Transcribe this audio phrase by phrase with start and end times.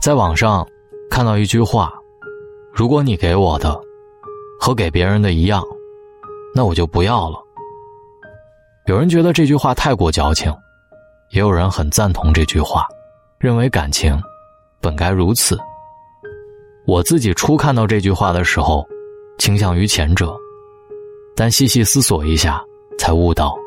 [0.00, 0.66] 在网上
[1.10, 1.92] 看到一句话
[2.72, 3.78] ：“如果你给我的
[4.60, 5.62] 和给别人的一样，
[6.54, 7.38] 那我就不要了。”
[8.86, 10.54] 有人觉得这句话太过矫情，
[11.30, 12.86] 也有人很赞同这句话，
[13.38, 14.16] 认为感情
[14.80, 15.58] 本该如此。
[16.86, 18.86] 我自己初看到这句话的时候，
[19.36, 20.34] 倾向于前者，
[21.34, 22.64] 但细细思索一下，
[22.98, 23.58] 才悟到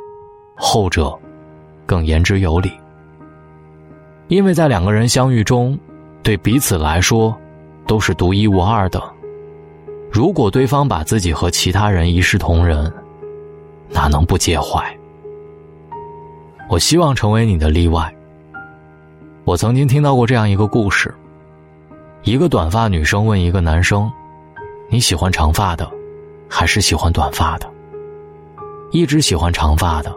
[0.56, 1.14] 后者
[1.86, 2.72] 更言之有理。
[4.30, 5.78] 因为在两个人相遇中，
[6.24, 7.36] 对彼此来说
[7.88, 9.02] 都是独一无二的。
[10.12, 12.92] 如果对方把自己和其他人一视同仁，
[13.90, 14.84] 哪能不介怀？
[16.70, 18.14] 我希望成为你的例外。
[19.44, 21.14] 我曾经听到过这样一个故事：
[22.24, 24.10] 一个短发女生问一个男生
[24.90, 25.90] ：“你喜欢长发的，
[26.48, 27.70] 还是喜欢短发的？”
[28.92, 30.16] 一直喜欢长发的。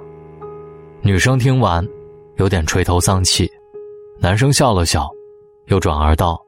[1.00, 1.86] 女生听完，
[2.36, 3.50] 有点垂头丧气。
[4.18, 5.08] 男生笑了笑，
[5.66, 6.40] 又转而道：“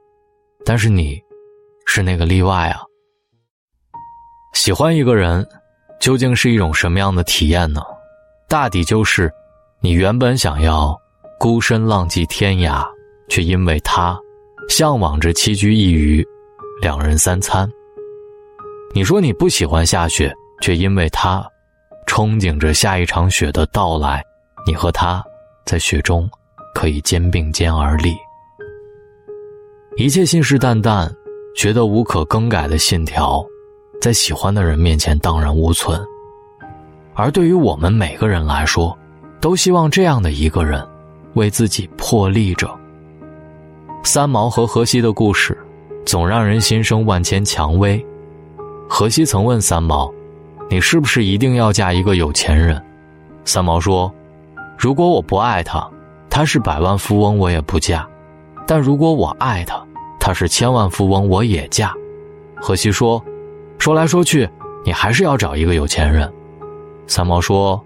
[0.65, 1.21] 但是你，
[1.85, 2.81] 是那个例外啊。
[4.53, 5.47] 喜欢一个人，
[5.99, 7.81] 究竟是一种什么样的体验呢？
[8.47, 9.31] 大抵就是，
[9.81, 10.95] 你原本想要
[11.39, 12.85] 孤身浪迹天涯，
[13.29, 14.17] 却因为他，
[14.69, 16.25] 向往着栖居一隅，
[16.81, 17.69] 两人三餐。
[18.93, 21.45] 你说你不喜欢下雪，却因为他，
[22.07, 24.23] 憧憬着下一场雪的到来，
[24.65, 25.23] 你和他，
[25.65, 26.29] 在雪中。”
[26.75, 28.15] 可以肩并肩而立，
[29.99, 31.11] 一切信誓旦旦、
[31.55, 33.43] 觉得无可更改的信条，
[33.99, 35.99] 在喜欢的人面前荡然无存。
[37.15, 38.95] 而对于我们每个人来说，
[39.41, 40.87] 都希望这样的一个人，
[41.33, 42.69] 为自己破例着。
[44.03, 45.57] 三毛和荷西的故事，
[46.05, 48.05] 总让人心生万千蔷薇。
[48.87, 50.13] 荷西曾问三毛
[50.69, 52.79] ：“你是不是一定要嫁一个有钱人？”
[53.45, 54.13] 三毛说
[54.77, 55.89] ：“如果我不爱他。”
[56.29, 58.05] 他是百万富翁，我也不嫁；
[58.67, 59.83] 但如果我爱他，
[60.27, 61.95] 他是千万富翁，我也嫁。
[62.57, 63.23] 荷西说
[63.79, 64.45] ：“说来说去，
[64.83, 66.29] 你还是要找一个有钱人。”
[67.07, 67.81] 三毛说：“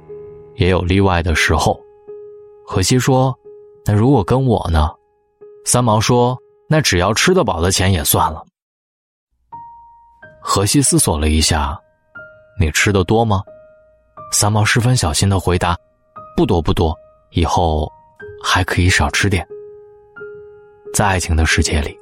[0.58, 1.80] 也有例外的时候。”
[2.66, 3.32] 荷西说
[3.86, 4.90] ：“那如果跟我呢？”
[5.66, 6.36] 三毛说
[6.68, 8.44] ：“那只要吃得饱的钱也算了。”
[10.42, 11.80] 荷西思索了一下
[12.60, 13.44] ：“你吃的多吗？”
[14.34, 15.78] 三毛十分小心的回答
[16.36, 16.98] ：“不多不多，
[17.34, 17.88] 以后。”
[18.44, 19.48] 还可以少吃点。
[20.96, 21.96] 在爱情的世界里，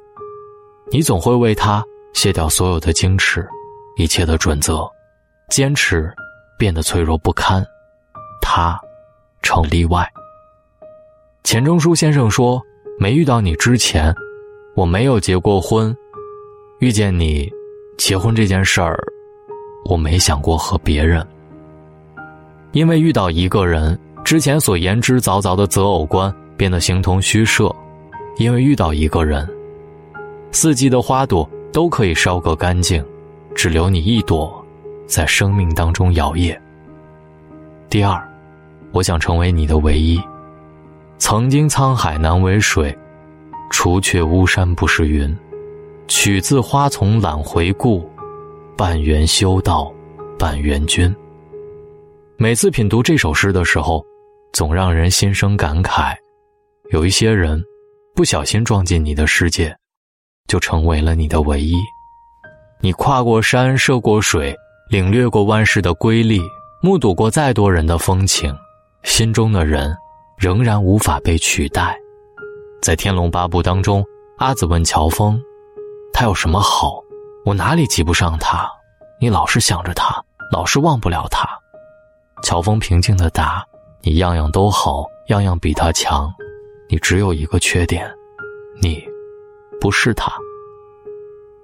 [0.92, 3.48] 你总会为他卸掉所有的矜持，
[3.96, 4.90] 一切的准则，
[5.48, 6.12] 坚持
[6.58, 7.64] 变得脆弱不堪，
[8.42, 8.78] 他
[9.42, 10.06] 成例外。
[11.44, 12.60] 钱钟书先生说
[12.98, 14.14] ：“没遇到你之前，
[14.74, 15.94] 我没有结过婚；
[16.80, 17.50] 遇见你，
[17.96, 18.98] 结婚这件事儿，
[19.84, 21.26] 我没想过和别人。
[22.72, 27.74] 因为遇到一个人。”之前所言之凿凿的择偶观变得形同虚设，
[28.36, 29.48] 因为遇到一个人，
[30.52, 33.04] 四季的花朵都可以烧个干净，
[33.54, 34.64] 只留你一朵，
[35.06, 36.58] 在生命当中摇曳。
[37.88, 38.22] 第二，
[38.92, 40.20] 我想成为你的唯一。
[41.18, 42.96] 曾经沧海难为水，
[43.70, 45.36] 除却巫山不是云。
[46.08, 48.08] 取自花丛懒回顾，
[48.76, 49.92] 半缘修道，
[50.38, 51.14] 半缘君。
[52.36, 54.04] 每次品读这首诗的时候。
[54.52, 56.12] 总让人心生感慨，
[56.90, 57.62] 有一些人，
[58.16, 59.72] 不小心撞进你的世界，
[60.46, 61.76] 就成为了你的唯一。
[62.80, 64.56] 你跨过山，涉过水，
[64.88, 66.40] 领略过万世的瑰丽，
[66.82, 68.56] 目睹过再多人的风情，
[69.02, 69.96] 心中的人，
[70.38, 71.96] 仍然无法被取代。
[72.82, 74.04] 在《天龙八部》当中，
[74.38, 75.40] 阿紫问乔峰
[76.12, 77.02] ：“他有什么好？
[77.44, 78.70] 我哪里及不上他？
[79.20, 81.48] 你老是想着他，老是忘不了他。”
[82.42, 83.64] 乔峰平静的答。
[84.02, 86.32] 你样样都好，样样比他强，
[86.88, 88.10] 你只有一个缺点，
[88.80, 89.04] 你
[89.80, 90.30] 不是他。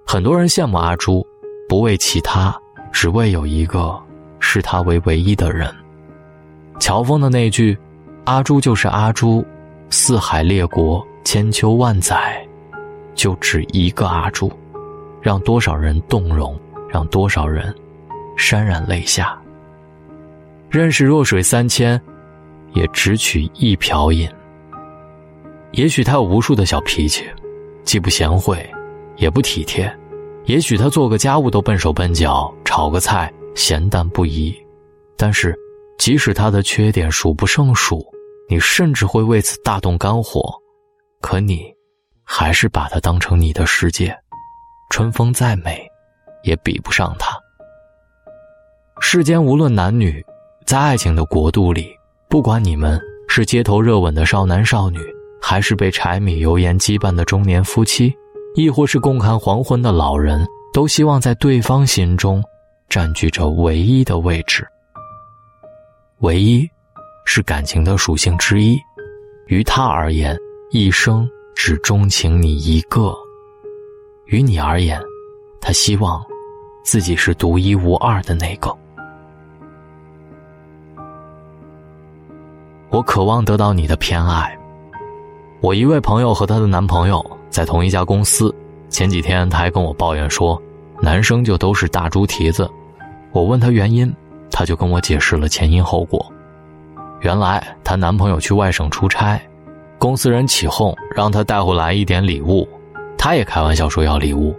[0.06, 1.26] 很多人羡慕阿朱，
[1.68, 2.56] 不为其他，
[2.92, 3.96] 只为有一个
[4.40, 5.72] 视他为唯一的人。
[6.80, 7.76] 乔峰的那句
[8.24, 9.44] “阿朱就是阿朱，
[9.90, 12.42] 四海列国，千秋万载”，
[13.14, 14.50] 就只一个阿朱，
[15.20, 16.58] 让多少人动容，
[16.88, 17.74] 让多少人
[18.36, 19.38] 潸然泪下。
[20.70, 22.00] 认识弱水三千。
[22.74, 24.28] 也只取一瓢饮。
[25.70, 27.24] 也许他有无数的小脾气，
[27.86, 28.68] 既不贤惠，
[29.16, 29.88] 也不体贴；
[30.44, 34.54] 也许他做个家务都笨手笨脚，炒个菜咸淡不一。
[35.16, 35.56] 但是，
[35.96, 38.04] 即使他的缺点数不胜数，
[38.50, 40.52] 你甚至会为此大动肝火，
[41.22, 41.72] 可你，
[42.24, 44.14] 还是把他当成你的世界。
[44.90, 45.80] 春风再美，
[46.42, 47.38] 也比不上他。
[49.00, 50.24] 世间无论男女，
[50.66, 51.94] 在爱情的国度里。
[52.28, 54.98] 不管你们是街头热吻的少男少女，
[55.48, 58.12] 还是被柴米油盐羁绊的中年夫妻，
[58.56, 62.42] 亦或是共看黄昏的老人，都希望在对方心中
[62.88, 64.66] 占据着唯一的位置。
[66.18, 66.68] 唯一，
[67.26, 68.76] 是感情的属性之一，
[69.46, 70.36] 于他而言，
[70.72, 73.14] 一生只钟情你一个；
[74.24, 75.00] 于你而言，
[75.60, 76.20] 他希望
[76.82, 78.76] 自己是独一无二的那个。
[82.90, 84.52] 我渴望得到你的偏爱。
[85.66, 87.20] 我一位朋友和她的男朋友
[87.50, 88.54] 在同一家公司，
[88.88, 90.62] 前几天她还跟我抱怨说，
[91.02, 92.70] 男生就都是大猪蹄子。
[93.32, 94.14] 我问她原因，
[94.48, 96.24] 她就跟我解释了前因后果。
[97.20, 99.42] 原来她男朋友去外省出差，
[99.98, 102.64] 公司人起哄让她带回来一点礼物，
[103.18, 104.54] 她也开玩笑说要礼物。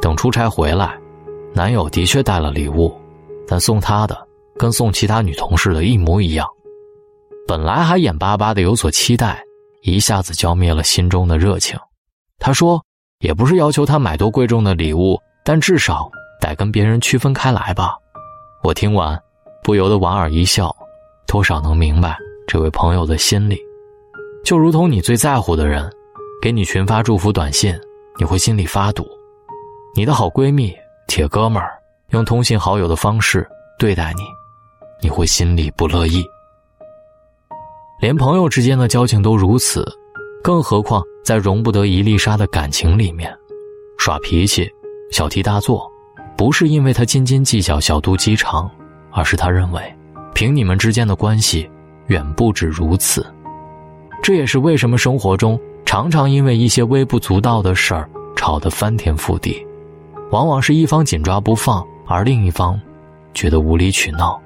[0.00, 0.96] 等出差回来，
[1.52, 2.96] 男友的确带了礼物，
[3.48, 4.16] 但送她的
[4.56, 6.46] 跟送其他女同事的一模一样。
[7.48, 9.44] 本来还眼巴巴的有所期待，
[9.82, 11.78] 一下子浇灭了心中的热情。
[12.38, 12.82] 他说
[13.20, 17.94] ：“也不是要求他买多贵重的礼物，但至少得跟别人区分开来吧。”
[18.62, 19.20] 我听完，
[19.62, 20.74] 不由得莞尔一笑，
[21.26, 23.58] 多少能明白这位朋友的心理。
[24.44, 25.90] 就如同你最在乎的人，
[26.40, 27.76] 给你群发祝福短信，
[28.18, 29.02] 你会心里发堵；
[29.94, 30.72] 你的好闺蜜、
[31.08, 31.76] 铁哥们儿
[32.10, 34.22] 用通信好友的方式对待你，
[35.00, 36.24] 你会心里不乐意。
[38.02, 39.86] 连朋友之间的交情都如此，
[40.42, 43.32] 更何况在容不得一粒沙的感情里面，
[43.96, 44.68] 耍脾气、
[45.12, 45.88] 小题大做，
[46.36, 48.68] 不是因为他斤斤计较、小肚鸡肠，
[49.12, 49.80] 而是他认为，
[50.34, 51.70] 凭你们之间的关系，
[52.08, 53.24] 远不止如此。
[54.20, 59.64] 这也是为什么生活中常常因为一些微不足道的事儿吵得翻天覆地，
[60.32, 62.76] 往往是一方紧抓不放，而另一方
[63.32, 64.42] 觉得无理取闹。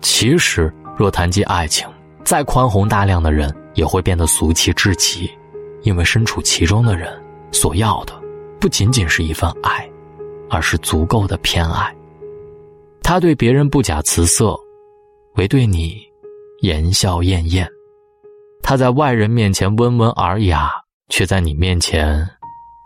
[0.00, 1.86] 其实，若谈及爱情，
[2.24, 5.30] 再宽宏大量的人也会变得俗气至极，
[5.82, 7.12] 因为身处其中的人
[7.50, 8.14] 所要的，
[8.60, 9.88] 不仅仅是一份爱，
[10.48, 11.94] 而是足够的偏爱。
[13.02, 14.56] 他对别人不假辞色，
[15.34, 16.00] 唯对你
[16.60, 17.66] 言笑晏晏；
[18.62, 20.70] 他在外人面前温文尔雅，
[21.08, 22.26] 却在你面前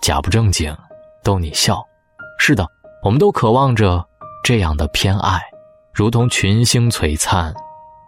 [0.01, 0.75] 假不正经，
[1.23, 1.85] 逗你笑。
[2.39, 2.67] 是的，
[3.05, 4.05] 我们都渴望着
[4.43, 5.41] 这样的偏爱，
[5.93, 7.55] 如同群星璀璨，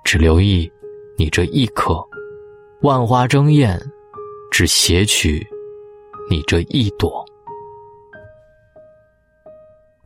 [0.02, 0.70] 只留意。
[1.18, 2.00] 你这一颗，
[2.82, 3.76] 万花争艳，
[4.52, 5.44] 只携取
[6.30, 7.24] 你这一朵。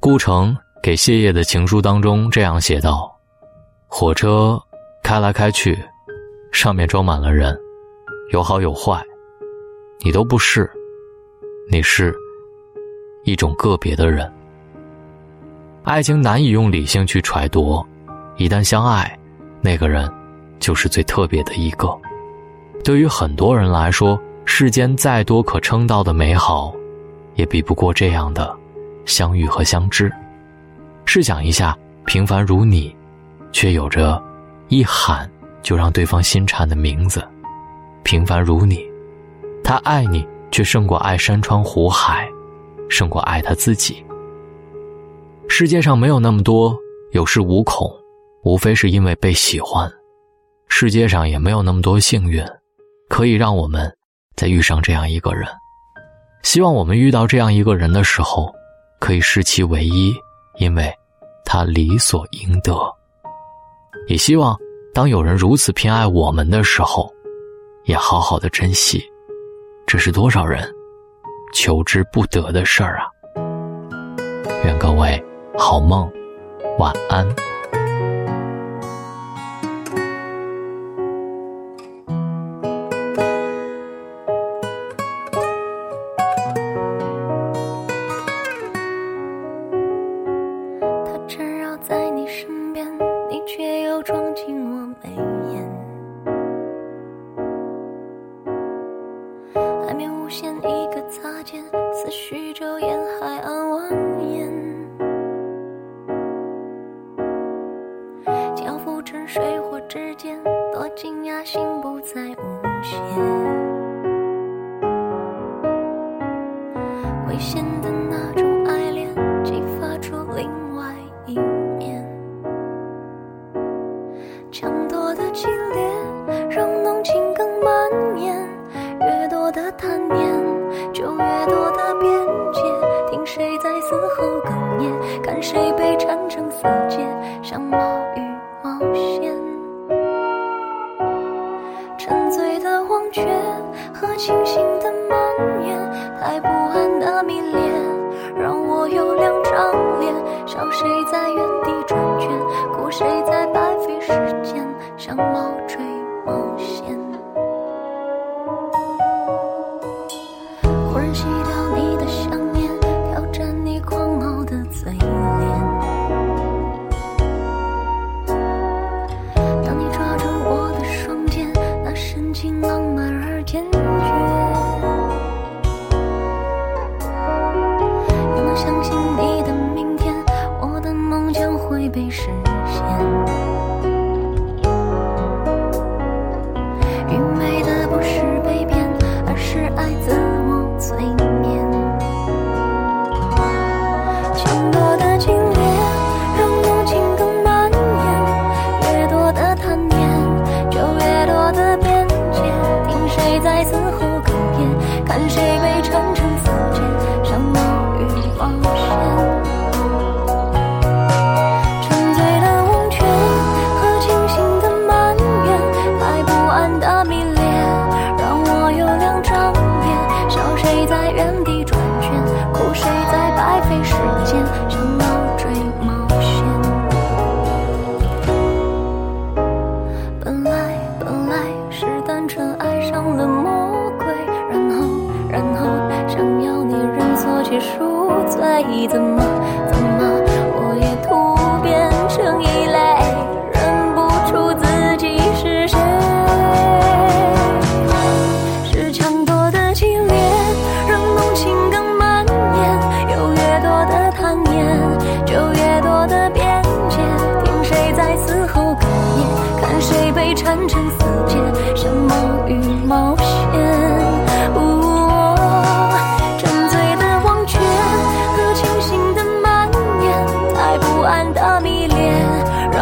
[0.00, 3.14] 顾城给谢烨的情书当中这样写道
[3.86, 4.58] ：“火车
[5.02, 5.78] 开来开去，
[6.50, 7.54] 上面装满了人，
[8.32, 9.04] 有好有坏，
[10.00, 10.68] 你都不是，
[11.70, 12.16] 你是
[13.24, 14.32] 一种个别的人。
[15.82, 17.84] 爱情难以用理性去揣度，
[18.38, 19.14] 一旦相爱，
[19.60, 20.10] 那个人。”
[20.62, 21.88] 就是最特别的一个。
[22.84, 26.72] 对于很多人来说，世间再多可称道的美好，
[27.34, 28.56] 也比不过这样的
[29.04, 30.10] 相遇和相知。
[31.04, 31.76] 试想一下，
[32.06, 32.94] 平凡如你，
[33.50, 34.22] 却有着
[34.68, 35.28] 一喊
[35.62, 37.20] 就让对方心颤的名字；
[38.04, 38.86] 平凡如你，
[39.64, 42.28] 他爱你，却胜过爱山川湖海，
[42.88, 44.04] 胜过爱他自己。
[45.48, 46.76] 世界上没有那么多
[47.10, 47.90] 有恃无恐，
[48.44, 49.92] 无非是因为被喜欢。
[50.74, 52.42] 世界上也没有那么多幸运，
[53.10, 53.94] 可以让我们
[54.34, 55.46] 再遇上这样一个人。
[56.43, 58.50] 希望我们遇到这样一个人的时候，
[58.98, 60.14] 可以视其为一，
[60.56, 60.91] 因为
[61.44, 62.74] 他理所应得。
[64.08, 64.56] 也希望
[64.94, 67.12] 当有人如此偏爱我们的时候，
[67.84, 69.05] 也好好的珍惜。
[69.86, 70.67] 这是多少人
[71.52, 73.06] 求之不得的事儿啊！
[74.64, 75.22] 愿各位
[75.56, 76.10] 好梦，
[76.79, 77.51] 晚安。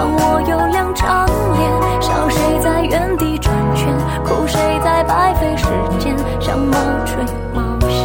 [0.00, 5.66] 当我有两张脸笑谁在原地转圈哭谁在白费时
[5.99, 6.73] 间像猫
[7.04, 8.00] 追毛线。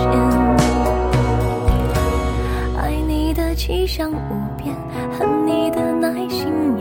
[2.78, 4.76] 爱你的气象无边
[5.18, 6.75] 恨你的耐心